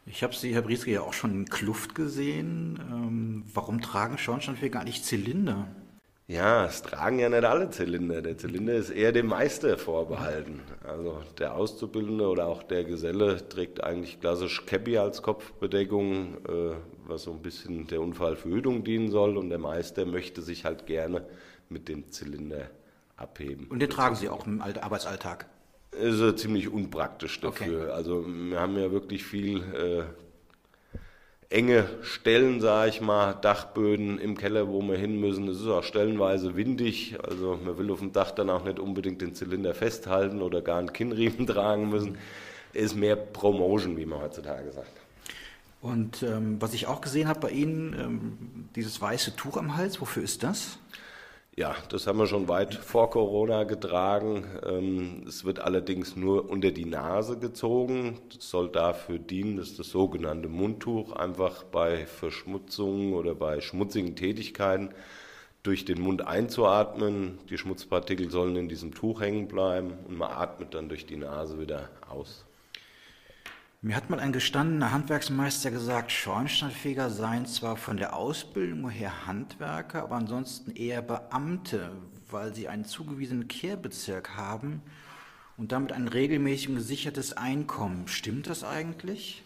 Ich 0.07 0.23
habe 0.23 0.33
Sie, 0.33 0.53
Herr 0.53 0.63
Brieske, 0.63 0.91
ja 0.91 1.01
auch 1.01 1.13
schon 1.13 1.31
in 1.31 1.45
Kluft 1.45 1.93
gesehen. 1.93 2.79
Ähm, 2.91 3.43
warum 3.53 3.81
tragen 3.81 4.17
Schornsteinfeger 4.17 4.79
eigentlich 4.79 5.03
Zylinder? 5.03 5.67
Ja, 6.31 6.65
es 6.65 6.81
tragen 6.81 7.19
ja 7.19 7.27
nicht 7.27 7.43
alle 7.43 7.69
Zylinder. 7.71 8.21
Der 8.21 8.37
Zylinder 8.37 8.73
ist 8.75 8.89
eher 8.89 9.11
dem 9.11 9.27
Meister 9.27 9.77
vorbehalten. 9.77 10.61
Also 10.81 11.21
der 11.37 11.55
Auszubildende 11.55 12.25
oder 12.25 12.47
auch 12.47 12.63
der 12.63 12.85
Geselle 12.85 13.49
trägt 13.49 13.83
eigentlich 13.83 14.21
klassisch 14.21 14.65
Cappy 14.65 14.97
als 14.97 15.21
Kopfbedeckung, 15.21 16.37
äh, 16.47 16.75
was 17.05 17.23
so 17.23 17.31
ein 17.31 17.41
bisschen 17.41 17.85
der 17.87 17.99
Unfallverhütung 17.99 18.85
dienen 18.85 19.11
soll. 19.11 19.35
Und 19.35 19.49
der 19.49 19.59
Meister 19.59 20.05
möchte 20.05 20.41
sich 20.41 20.63
halt 20.63 20.85
gerne 20.85 21.25
mit 21.67 21.89
dem 21.89 22.09
Zylinder 22.09 22.69
abheben. 23.17 23.67
Und 23.67 23.79
den 23.79 23.89
tragen 23.89 24.15
Sie 24.15 24.29
auch 24.29 24.47
im 24.47 24.61
Arbeitsalltag? 24.61 25.47
Ist 25.91 26.39
ziemlich 26.39 26.69
unpraktisch 26.69 27.41
dafür. 27.41 27.81
Okay. 27.81 27.91
Also 27.91 28.25
wir 28.25 28.57
haben 28.57 28.77
ja 28.77 28.89
wirklich 28.89 29.25
viel 29.25 29.57
äh, 29.57 30.03
enge 31.51 31.85
Stellen, 32.01 32.61
sage 32.61 32.89
ich 32.89 33.01
mal, 33.01 33.33
Dachböden 33.33 34.17
im 34.19 34.37
Keller, 34.37 34.69
wo 34.69 34.81
wir 34.81 34.97
hin 34.97 35.19
müssen. 35.19 35.47
Es 35.49 35.59
ist 35.59 35.67
auch 35.67 35.83
stellenweise 35.83 36.55
windig, 36.55 37.17
also 37.23 37.59
man 37.63 37.77
will 37.77 37.91
auf 37.91 37.99
dem 37.99 38.13
Dach 38.13 38.31
dann 38.31 38.49
auch 38.49 38.63
nicht 38.63 38.79
unbedingt 38.79 39.21
den 39.21 39.35
Zylinder 39.35 39.73
festhalten 39.73 40.41
oder 40.41 40.61
gar 40.61 40.79
einen 40.79 40.93
Kinnriemen 40.93 41.45
tragen 41.47 41.89
müssen. 41.89 42.17
Ist 42.73 42.95
mehr 42.95 43.17
Promotion, 43.17 43.97
wie 43.97 44.05
man 44.05 44.21
heutzutage 44.21 44.71
sagt. 44.71 45.01
Und 45.81 46.23
ähm, 46.23 46.61
was 46.61 46.73
ich 46.73 46.87
auch 46.87 47.01
gesehen 47.01 47.27
habe 47.27 47.41
bei 47.41 47.49
Ihnen, 47.49 47.93
ähm, 47.99 48.69
dieses 48.75 49.01
weiße 49.01 49.35
Tuch 49.35 49.57
am 49.57 49.75
Hals, 49.75 49.99
wofür 49.99 50.23
ist 50.23 50.43
das? 50.43 50.77
Ja, 51.61 51.75
das 51.89 52.07
haben 52.07 52.17
wir 52.17 52.25
schon 52.25 52.47
weit 52.47 52.73
vor 52.73 53.11
Corona 53.11 53.65
getragen. 53.65 54.45
Ähm, 54.65 55.25
es 55.27 55.45
wird 55.45 55.59
allerdings 55.59 56.15
nur 56.15 56.49
unter 56.49 56.71
die 56.71 56.85
Nase 56.85 57.37
gezogen. 57.37 58.19
Das 58.33 58.49
soll 58.49 58.69
dafür 58.69 59.19
dienen, 59.19 59.57
dass 59.57 59.77
das 59.77 59.91
sogenannte 59.91 60.49
Mundtuch 60.49 61.11
einfach 61.11 61.61
bei 61.65 62.07
Verschmutzungen 62.07 63.13
oder 63.13 63.35
bei 63.35 63.61
schmutzigen 63.61 64.15
Tätigkeiten 64.15 64.89
durch 65.61 65.85
den 65.85 66.01
Mund 66.01 66.25
einzuatmen. 66.25 67.37
Die 67.51 67.59
Schmutzpartikel 67.59 68.31
sollen 68.31 68.55
in 68.55 68.67
diesem 68.67 68.95
Tuch 68.95 69.21
hängen 69.21 69.47
bleiben 69.47 69.93
und 70.07 70.17
man 70.17 70.31
atmet 70.31 70.73
dann 70.73 70.89
durch 70.89 71.05
die 71.05 71.17
Nase 71.17 71.59
wieder 71.59 71.89
aus. 72.09 72.43
Mir 73.83 73.95
hat 73.95 74.11
mal 74.11 74.19
ein 74.19 74.31
gestandener 74.31 74.91
Handwerksmeister 74.91 75.71
gesagt, 75.71 76.11
Schornsteinfeger 76.11 77.09
seien 77.09 77.47
zwar 77.47 77.77
von 77.77 77.97
der 77.97 78.15
Ausbildung 78.15 78.87
her 78.91 79.25
Handwerker, 79.25 80.03
aber 80.03 80.17
ansonsten 80.17 80.69
eher 80.69 81.01
Beamte, 81.01 81.91
weil 82.29 82.53
sie 82.53 82.67
einen 82.67 82.85
zugewiesenen 82.85 83.47
Kehrbezirk 83.47 84.37
haben 84.37 84.83
und 85.57 85.71
damit 85.71 85.93
ein 85.93 86.07
regelmäßig 86.07 86.75
gesichertes 86.75 87.33
Einkommen. 87.33 88.07
Stimmt 88.07 88.45
das 88.45 88.63
eigentlich? 88.63 89.41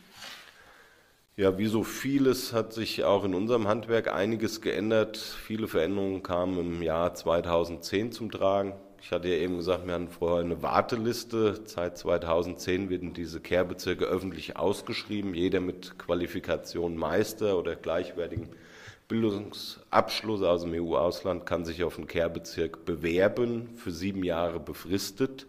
Ja, 1.38 1.58
wie 1.58 1.68
so 1.68 1.86
vieles 1.86 2.52
hat 2.52 2.74
sich 2.74 3.06
auch 3.06 3.24
in 3.24 3.36
unserem 3.36 3.70
Handwerk 3.70 4.14
einiges 4.14 4.60
geändert. 4.60 5.16
Viele 5.16 5.70
Veränderungen 5.70 6.24
kamen 6.24 6.60
im 6.60 6.82
Jahr 6.82 7.14
2010 7.14 8.12
zum 8.12 8.30
Tragen. 8.32 8.74
Ich 9.06 9.12
hatte 9.12 9.28
ja 9.28 9.36
eben 9.36 9.58
gesagt, 9.58 9.86
wir 9.86 9.94
hatten 9.94 10.10
vorher 10.10 10.44
eine 10.44 10.64
Warteliste. 10.64 11.62
Seit 11.66 11.96
2010 11.96 12.90
werden 12.90 13.14
diese 13.14 13.40
Kehrbezirke 13.40 14.06
öffentlich 14.06 14.58
ausgeschrieben. 14.58 15.36
Jeder 15.36 15.60
mit 15.60 16.00
Qualifikation 16.00 16.98
Meister 16.98 17.60
oder 17.60 17.76
gleichwertigen 17.76 18.50
Bildungsabschluss 19.08 20.42
aus 20.42 20.64
dem 20.64 20.74
EU-Ausland 20.74 21.46
kann 21.46 21.66
sich 21.66 21.84
auf 21.84 22.00
einen 22.00 22.08
Kehrbezirk 22.08 22.84
bewerben, 22.84 23.76
für 23.76 23.92
sieben 23.92 24.24
Jahre 24.24 24.60
befristet 24.60 25.46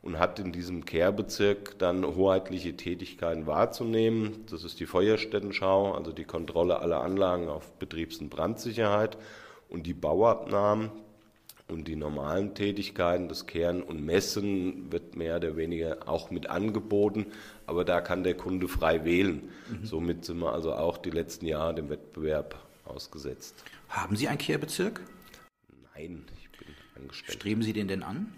und 0.00 0.18
hat 0.18 0.38
in 0.38 0.50
diesem 0.50 0.86
Kehrbezirk 0.86 1.78
dann 1.78 2.02
hoheitliche 2.02 2.78
Tätigkeiten 2.78 3.46
wahrzunehmen. 3.46 4.46
Das 4.48 4.64
ist 4.64 4.80
die 4.80 4.86
Feuerstättenschau, 4.86 5.92
also 5.92 6.12
die 6.12 6.24
Kontrolle 6.24 6.80
aller 6.80 7.02
Anlagen 7.02 7.50
auf 7.50 7.74
Betriebs- 7.74 8.22
und 8.22 8.30
Brandsicherheit 8.30 9.18
und 9.68 9.86
die 9.86 9.92
Bauabnahmen. 9.92 10.90
Und 11.68 11.88
die 11.88 11.96
normalen 11.96 12.54
Tätigkeiten, 12.54 13.28
das 13.28 13.46
Kehren 13.46 13.82
und 13.82 14.04
Messen, 14.04 14.92
wird 14.92 15.16
mehr 15.16 15.36
oder 15.36 15.56
weniger 15.56 16.08
auch 16.08 16.30
mit 16.30 16.48
angeboten, 16.48 17.26
aber 17.66 17.84
da 17.84 18.00
kann 18.00 18.22
der 18.22 18.36
Kunde 18.36 18.68
frei 18.68 19.04
wählen. 19.04 19.48
Mhm. 19.68 19.84
Somit 19.84 20.24
sind 20.24 20.38
wir 20.38 20.52
also 20.52 20.74
auch 20.74 20.96
die 20.96 21.10
letzten 21.10 21.46
Jahre 21.46 21.74
dem 21.74 21.88
Wettbewerb 21.88 22.56
ausgesetzt. 22.84 23.64
Haben 23.88 24.14
Sie 24.14 24.28
einen 24.28 24.38
Kehrbezirk? 24.38 25.00
Nein, 25.94 26.24
ich 26.40 26.58
bin 26.58 26.68
angestellt. 26.94 27.38
Streben 27.38 27.62
Sie 27.62 27.72
den 27.72 27.88
denn 27.88 28.04
an? 28.04 28.32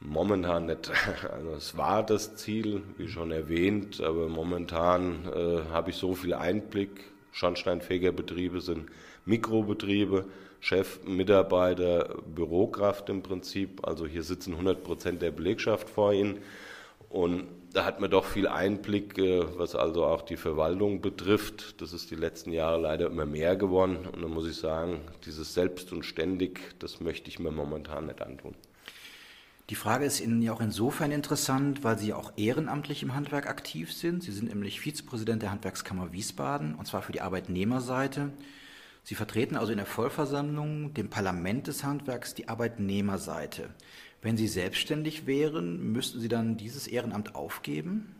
Momentan 0.00 0.66
nicht. 0.66 0.90
Also 1.30 1.52
es 1.52 1.76
war 1.76 2.04
das 2.04 2.36
Ziel, 2.36 2.82
wie 2.98 3.08
schon 3.08 3.30
erwähnt, 3.30 4.00
aber 4.00 4.28
momentan 4.28 5.26
äh, 5.28 5.70
habe 5.70 5.90
ich 5.90 5.96
so 5.96 6.14
viel 6.14 6.34
Einblick. 6.34 7.12
Schornsteinfegerbetriebe 7.32 8.60
sind 8.60 8.90
Mikrobetriebe. 9.24 10.26
Chef, 10.62 11.00
Mitarbeiter, 11.04 12.14
Bürokraft 12.24 13.08
im 13.08 13.24
Prinzip. 13.24 13.84
Also 13.84 14.06
hier 14.06 14.22
sitzen 14.22 14.52
100 14.52 14.84
Prozent 14.84 15.20
der 15.20 15.32
Belegschaft 15.32 15.90
vor 15.90 16.12
Ihnen. 16.12 16.38
Und 17.08 17.48
da 17.72 17.84
hat 17.84 18.00
man 18.00 18.12
doch 18.12 18.24
viel 18.24 18.46
Einblick, 18.46 19.18
äh, 19.18 19.42
was 19.58 19.74
also 19.74 20.04
auch 20.04 20.22
die 20.22 20.36
Verwaltung 20.36 21.00
betrifft. 21.00 21.82
Das 21.82 21.92
ist 21.92 22.12
die 22.12 22.14
letzten 22.14 22.52
Jahre 22.52 22.80
leider 22.80 23.06
immer 23.06 23.26
mehr 23.26 23.56
geworden. 23.56 24.06
Und 24.06 24.22
da 24.22 24.28
muss 24.28 24.48
ich 24.48 24.54
sagen, 24.54 25.00
dieses 25.26 25.52
Selbst 25.52 25.92
und 25.92 26.04
ständig, 26.04 26.60
das 26.78 27.00
möchte 27.00 27.28
ich 27.28 27.40
mir 27.40 27.50
momentan 27.50 28.06
nicht 28.06 28.22
antun. 28.22 28.54
Die 29.68 29.74
Frage 29.74 30.04
ist 30.04 30.20
Ihnen 30.20 30.42
ja 30.42 30.52
auch 30.52 30.60
insofern 30.60 31.10
interessant, 31.10 31.82
weil 31.82 31.98
Sie 31.98 32.12
auch 32.12 32.32
ehrenamtlich 32.36 33.02
im 33.02 33.16
Handwerk 33.16 33.48
aktiv 33.48 33.92
sind. 33.92 34.22
Sie 34.22 34.32
sind 34.32 34.48
nämlich 34.48 34.80
Vizepräsident 34.80 35.42
der 35.42 35.50
Handwerkskammer 35.50 36.12
Wiesbaden, 36.12 36.76
und 36.76 36.86
zwar 36.86 37.02
für 37.02 37.12
die 37.12 37.20
Arbeitnehmerseite. 37.20 38.30
Sie 39.04 39.14
vertreten 39.14 39.56
also 39.56 39.72
in 39.72 39.78
der 39.78 39.86
Vollversammlung, 39.86 40.94
dem 40.94 41.10
Parlament 41.10 41.66
des 41.66 41.82
Handwerks, 41.82 42.34
die 42.34 42.48
Arbeitnehmerseite. 42.48 43.70
Wenn 44.20 44.36
Sie 44.36 44.46
selbstständig 44.46 45.26
wären, 45.26 45.92
müssten 45.92 46.20
Sie 46.20 46.28
dann 46.28 46.56
dieses 46.56 46.86
Ehrenamt 46.86 47.34
aufgeben? 47.34 48.14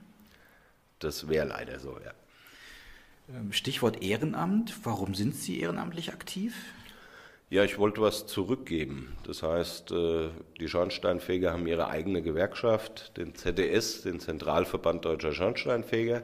Das 0.99 1.29
wäre 1.29 1.47
leider 1.47 1.79
so, 1.79 1.99
ja. 2.05 2.12
Ähm, 3.37 3.53
Stichwort 3.53 4.03
Ehrenamt. 4.03 4.75
Warum 4.85 5.15
sind 5.15 5.37
Sie 5.37 5.61
ehrenamtlich 5.61 6.12
aktiv? 6.12 6.55
Ja, 7.51 7.65
ich 7.65 7.79
wollte 7.79 8.01
was 8.01 8.27
zurückgeben. 8.27 9.15
Das 9.25 9.43
heißt, 9.43 9.93
äh, 9.93 10.31
die 10.59 10.69
Schornsteinfeger 10.69 11.53
haben 11.53 11.67
ihre 11.67 11.89
eigene 11.89 12.23
Gewerkschaft, 12.23 13.17
den 13.17 13.35
ZDS, 13.35 14.03
den 14.03 14.21
Zentralverband 14.21 15.05
Deutscher 15.05 15.33
Schornsteinfeger. 15.33 16.23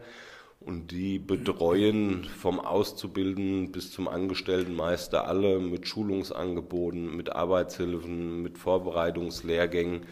Und 0.68 0.90
die 0.90 1.18
betreuen 1.18 2.24
vom 2.24 2.60
Auszubildenden 2.60 3.72
bis 3.72 3.90
zum 3.90 4.06
Angestelltenmeister 4.06 5.26
alle 5.26 5.60
mit 5.60 5.88
Schulungsangeboten, 5.88 7.16
mit 7.16 7.32
Arbeitshilfen, 7.32 8.42
mit 8.42 8.58
Vorbereitungslehrgängen. 8.58 10.02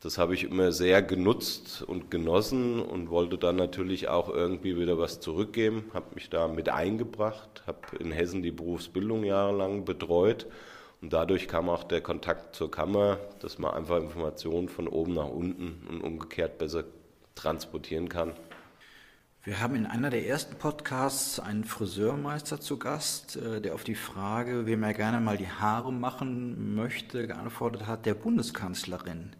Das 0.00 0.16
habe 0.16 0.34
ich 0.34 0.44
immer 0.44 0.70
sehr 0.70 1.02
genutzt 1.02 1.82
und 1.82 2.12
genossen 2.12 2.80
und 2.80 3.10
wollte 3.10 3.38
dann 3.38 3.56
natürlich 3.56 4.06
auch 4.06 4.28
irgendwie 4.28 4.78
wieder 4.78 5.00
was 5.00 5.18
zurückgeben. 5.18 5.90
Habe 5.92 6.14
mich 6.14 6.30
da 6.30 6.46
mit 6.46 6.68
eingebracht, 6.68 7.64
habe 7.66 7.80
in 7.98 8.12
Hessen 8.12 8.40
die 8.40 8.52
Berufsbildung 8.52 9.24
jahrelang 9.24 9.84
betreut 9.84 10.46
und 11.02 11.12
dadurch 11.12 11.48
kam 11.48 11.68
auch 11.68 11.82
der 11.82 12.02
Kontakt 12.02 12.54
zur 12.54 12.70
Kammer, 12.70 13.18
dass 13.40 13.58
man 13.58 13.74
einfach 13.74 14.00
Informationen 14.00 14.68
von 14.68 14.86
oben 14.86 15.14
nach 15.14 15.28
unten 15.28 15.84
und 15.90 16.02
umgekehrt 16.02 16.58
besser 16.58 16.84
transportieren 17.34 18.08
kann. 18.08 18.34
Wir 19.46 19.60
haben 19.60 19.74
in 19.74 19.84
einer 19.84 20.08
der 20.08 20.26
ersten 20.26 20.56
Podcasts 20.56 21.38
einen 21.38 21.64
Friseurmeister 21.64 22.60
zu 22.60 22.78
Gast, 22.78 23.36
äh, 23.36 23.60
der 23.60 23.74
auf 23.74 23.84
die 23.84 23.94
Frage, 23.94 24.64
wem 24.64 24.82
er 24.82 24.94
gerne 24.94 25.20
mal 25.20 25.36
die 25.36 25.50
Haare 25.50 25.92
machen 25.92 26.74
möchte, 26.74 27.26
geantwortet 27.26 27.86
hat, 27.86 28.06
der 28.06 28.14
Bundeskanzlerin. 28.14 29.36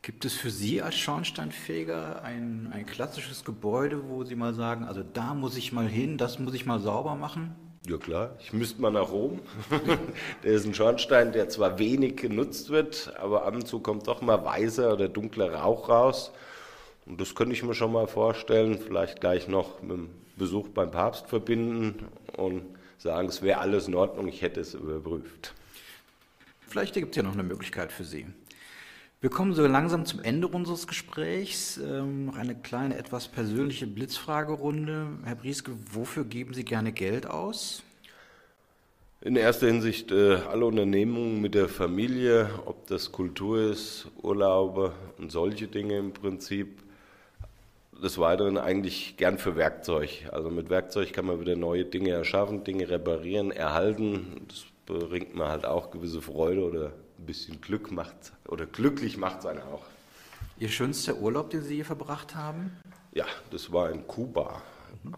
Gibt 0.00 0.24
es 0.24 0.34
für 0.34 0.52
Sie 0.52 0.80
als 0.80 0.94
Schornsteinfeger 0.94 2.22
ein, 2.22 2.70
ein 2.72 2.86
klassisches 2.86 3.44
Gebäude, 3.44 4.08
wo 4.08 4.22
Sie 4.22 4.36
mal 4.36 4.54
sagen, 4.54 4.84
also 4.84 5.02
da 5.02 5.34
muss 5.34 5.56
ich 5.56 5.72
mal 5.72 5.88
hin, 5.88 6.18
das 6.18 6.38
muss 6.38 6.54
ich 6.54 6.64
mal 6.64 6.78
sauber 6.78 7.16
machen? 7.16 7.56
Ja 7.88 7.96
klar, 7.96 8.36
ich 8.38 8.52
müsste 8.52 8.80
mal 8.80 8.92
nach 8.92 9.10
Rom. 9.10 9.40
der 10.44 10.52
ist 10.52 10.66
ein 10.66 10.74
Schornstein, 10.74 11.32
der 11.32 11.48
zwar 11.48 11.80
wenig 11.80 12.16
genutzt 12.16 12.70
wird, 12.70 13.12
aber 13.20 13.44
ab 13.44 13.56
und 13.56 13.66
zu 13.66 13.80
kommt 13.80 14.06
doch 14.06 14.22
mal 14.22 14.44
weißer 14.44 14.92
oder 14.92 15.08
dunkler 15.08 15.52
Rauch 15.52 15.88
raus. 15.88 16.30
Und 17.06 17.20
das 17.20 17.34
könnte 17.34 17.54
ich 17.54 17.62
mir 17.62 17.74
schon 17.74 17.92
mal 17.92 18.06
vorstellen, 18.06 18.78
vielleicht 18.78 19.20
gleich 19.20 19.48
noch 19.48 19.82
mit 19.82 19.92
dem 19.92 20.10
Besuch 20.36 20.68
beim 20.68 20.90
Papst 20.90 21.26
verbinden 21.26 22.06
und 22.36 22.62
sagen, 22.98 23.28
es 23.28 23.42
wäre 23.42 23.58
alles 23.58 23.88
in 23.88 23.94
Ordnung, 23.94 24.28
ich 24.28 24.42
hätte 24.42 24.60
es 24.60 24.74
überprüft. 24.74 25.54
Vielleicht 26.68 26.94
gibt 26.94 27.10
es 27.10 27.16
ja 27.16 27.22
noch 27.22 27.34
eine 27.34 27.42
Möglichkeit 27.42 27.92
für 27.92 28.04
Sie. 28.04 28.26
Wir 29.20 29.30
kommen 29.30 29.54
so 29.54 29.64
langsam 29.66 30.04
zum 30.04 30.20
Ende 30.20 30.48
unseres 30.48 30.88
Gesprächs. 30.88 31.76
Ähm, 31.76 32.24
noch 32.26 32.36
eine 32.36 32.56
kleine, 32.56 32.96
etwas 32.96 33.28
persönliche 33.28 33.86
Blitzfragerunde. 33.86 35.06
Herr 35.24 35.36
Brieske, 35.36 35.72
wofür 35.92 36.24
geben 36.24 36.54
Sie 36.54 36.64
gerne 36.64 36.92
Geld 36.92 37.26
aus? 37.26 37.84
In 39.20 39.36
erster 39.36 39.68
Hinsicht 39.68 40.10
äh, 40.10 40.34
alle 40.34 40.66
Unternehmungen 40.66 41.40
mit 41.40 41.54
der 41.54 41.68
Familie, 41.68 42.50
ob 42.66 42.88
das 42.88 43.12
Kultur 43.12 43.70
ist, 43.70 44.08
Urlaube 44.22 44.92
und 45.18 45.30
solche 45.30 45.68
Dinge 45.68 45.98
im 45.98 46.12
Prinzip. 46.12 46.82
Des 48.02 48.18
Weiteren 48.18 48.58
eigentlich 48.58 49.16
gern 49.16 49.38
für 49.38 49.54
Werkzeug. 49.54 50.28
Also 50.32 50.50
mit 50.50 50.70
Werkzeug 50.70 51.12
kann 51.12 51.24
man 51.24 51.40
wieder 51.40 51.54
neue 51.54 51.84
Dinge 51.84 52.10
erschaffen, 52.10 52.64
Dinge 52.64 52.90
reparieren, 52.90 53.52
erhalten. 53.52 54.44
Das 54.48 54.64
bringt 54.86 55.36
mir 55.36 55.48
halt 55.48 55.64
auch 55.64 55.92
gewisse 55.92 56.20
Freude 56.20 56.62
oder 56.62 56.86
ein 57.18 57.26
bisschen 57.26 57.60
Glück 57.60 57.92
macht 57.92 58.32
oder 58.48 58.66
glücklich 58.66 59.16
macht 59.16 59.40
es 59.40 59.46
einen 59.46 59.62
auch. 59.62 59.84
Ihr 60.58 60.68
schönster 60.68 61.18
Urlaub, 61.18 61.50
den 61.50 61.62
Sie 61.62 61.76
hier 61.76 61.84
verbracht 61.84 62.34
haben? 62.34 62.72
Ja, 63.14 63.26
das 63.50 63.72
war 63.72 63.90
in 63.90 64.06
Kuba 64.06 64.60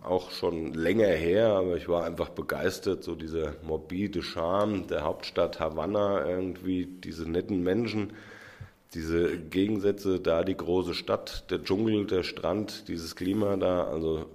auch 0.03 0.31
schon 0.31 0.73
länger 0.75 1.09
her, 1.09 1.49
aber 1.49 1.77
ich 1.77 1.89
war 1.89 2.05
einfach 2.05 2.31
begeistert, 2.31 3.03
so 3.03 3.15
dieser 3.15 3.55
morbide 3.63 4.23
Charme 4.23 4.87
der 4.87 5.05
Hauptstadt 5.05 5.61
Havanna, 5.61 6.27
irgendwie 6.27 6.87
diese 6.87 7.29
netten 7.29 7.63
Menschen, 7.63 8.13
diese 8.95 9.39
Gegensätze, 9.39 10.21
da 10.21 10.45
die 10.45 10.57
große 10.57 10.95
Stadt, 10.95 11.51
der 11.51 11.63
Dschungel, 11.63 12.07
der 12.07 12.23
Strand, 12.23 12.89
dieses 12.89 13.17
Klima 13.17 13.57
da, 13.57 13.85
also 13.85 14.31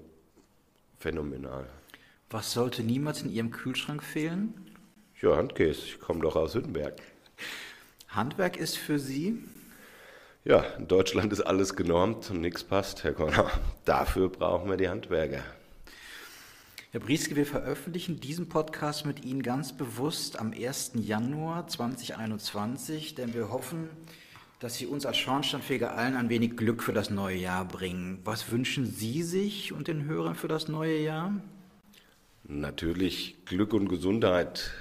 phänomenal. 0.99 1.65
Was 2.29 2.53
sollte 2.53 2.83
niemals 2.83 3.21
in 3.21 3.31
Ihrem 3.31 3.51
Kühlschrank 3.51 4.03
fehlen? 4.03 4.53
Ja, 5.21 5.35
Handkäse, 5.35 5.81
ich 5.85 5.99
komme 5.99 6.21
doch 6.21 6.35
aus 6.35 6.55
Hüttenberg. 6.55 7.01
Handwerk 8.09 8.57
ist 8.57 8.77
für 8.77 8.99
Sie 8.99 9.43
ja, 10.45 10.61
in 10.77 10.87
Deutschland 10.87 11.33
ist 11.33 11.41
alles 11.41 11.75
genormt 11.75 12.31
und 12.31 12.39
nichts 12.39 12.63
passt, 12.63 13.03
Herr 13.03 13.11
Conner. 13.11 13.51
Dafür 13.85 14.29
brauchen 14.29 14.69
wir 14.69 14.77
die 14.77 14.87
Handwerker. 14.87 15.43
Herr 16.91 16.99
Brieske, 17.01 17.35
wir 17.35 17.45
veröffentlichen 17.45 18.21
diesen 18.21 18.47
Podcast 18.47 19.05
mit 19.05 19.25
Ihnen 19.25 19.43
ganz 19.43 19.73
bewusst 19.73 20.39
am 20.39 20.53
1. 20.53 20.93
Januar 20.95 21.67
2021, 21.67 23.15
denn 23.15 23.33
wir 23.33 23.51
hoffen, 23.51 23.89
dass 24.59 24.75
Sie 24.75 24.85
uns 24.85 25.05
als 25.05 25.17
Schornsteinfeger 25.17 25.95
allen 25.95 26.15
ein 26.15 26.29
wenig 26.29 26.57
Glück 26.57 26.83
für 26.83 26.91
das 26.91 27.09
neue 27.09 27.37
Jahr 27.37 27.65
bringen. 27.65 28.19
Was 28.25 28.51
wünschen 28.51 28.85
Sie 28.85 29.23
sich 29.23 29.71
und 29.71 29.87
den 29.87 30.05
Hörern 30.05 30.35
für 30.35 30.49
das 30.49 30.67
neue 30.67 30.99
Jahr? 30.99 31.33
Natürlich 32.43 33.37
Glück 33.45 33.73
und 33.73 33.87
Gesundheit. 33.87 34.71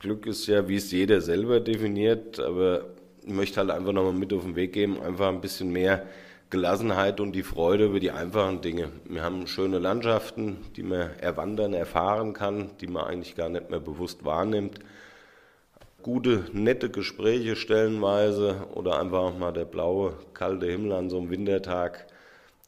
Glück 0.00 0.26
ist 0.26 0.46
ja, 0.46 0.68
wie 0.68 0.76
es 0.76 0.90
jeder 0.90 1.20
selber 1.20 1.60
definiert, 1.60 2.40
aber 2.40 2.86
ich 3.22 3.32
möchte 3.32 3.60
halt 3.60 3.70
einfach 3.70 3.92
nochmal 3.92 4.12
mit 4.12 4.32
auf 4.32 4.42
den 4.42 4.56
Weg 4.56 4.72
geben, 4.72 5.00
einfach 5.00 5.28
ein 5.28 5.40
bisschen 5.40 5.70
mehr 5.70 6.06
Gelassenheit 6.50 7.20
und 7.20 7.32
die 7.32 7.42
Freude 7.42 7.86
über 7.86 8.00
die 8.00 8.10
einfachen 8.10 8.60
Dinge. 8.60 8.90
Wir 9.04 9.22
haben 9.22 9.46
schöne 9.46 9.78
Landschaften, 9.78 10.56
die 10.76 10.82
man 10.82 11.10
erwandern, 11.18 11.74
erfahren 11.74 12.32
kann, 12.32 12.70
die 12.80 12.86
man 12.86 13.04
eigentlich 13.04 13.36
gar 13.36 13.50
nicht 13.50 13.70
mehr 13.70 13.80
bewusst 13.80 14.24
wahrnimmt. 14.24 14.80
Gute, 16.02 16.44
nette 16.52 16.90
Gespräche 16.90 17.56
stellenweise 17.56 18.68
oder 18.74 19.00
einfach 19.00 19.18
auch 19.18 19.38
mal 19.38 19.52
der 19.52 19.64
blaue, 19.64 20.16
kalte 20.32 20.66
Himmel 20.66 20.92
an 20.92 21.10
so 21.10 21.18
einem 21.18 21.28
Wintertag, 21.28 22.06